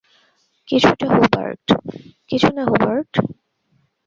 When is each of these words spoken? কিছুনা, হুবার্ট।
কিছুনা, 0.67 2.63
হুবার্ট। 2.63 3.11